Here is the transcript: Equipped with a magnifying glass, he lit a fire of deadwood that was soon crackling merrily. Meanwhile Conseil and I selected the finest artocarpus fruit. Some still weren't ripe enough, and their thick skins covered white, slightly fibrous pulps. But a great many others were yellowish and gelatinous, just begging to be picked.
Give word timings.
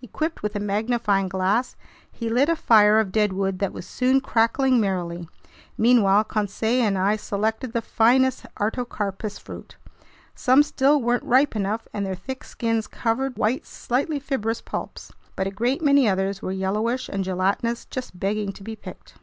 Equipped 0.00 0.42
with 0.42 0.56
a 0.56 0.58
magnifying 0.58 1.28
glass, 1.28 1.76
he 2.10 2.30
lit 2.30 2.48
a 2.48 2.56
fire 2.56 2.98
of 2.98 3.12
deadwood 3.12 3.58
that 3.58 3.74
was 3.74 3.86
soon 3.86 4.22
crackling 4.22 4.80
merrily. 4.80 5.28
Meanwhile 5.76 6.24
Conseil 6.24 6.80
and 6.82 6.96
I 6.96 7.16
selected 7.16 7.74
the 7.74 7.82
finest 7.82 8.46
artocarpus 8.56 9.38
fruit. 9.38 9.76
Some 10.34 10.62
still 10.62 11.02
weren't 11.02 11.24
ripe 11.24 11.54
enough, 11.54 11.88
and 11.92 12.06
their 12.06 12.14
thick 12.14 12.42
skins 12.44 12.86
covered 12.86 13.36
white, 13.36 13.66
slightly 13.66 14.18
fibrous 14.18 14.62
pulps. 14.62 15.12
But 15.36 15.46
a 15.46 15.50
great 15.50 15.82
many 15.82 16.08
others 16.08 16.40
were 16.40 16.52
yellowish 16.52 17.10
and 17.10 17.22
gelatinous, 17.22 17.84
just 17.84 18.18
begging 18.18 18.52
to 18.54 18.62
be 18.62 18.76
picked. 18.76 19.16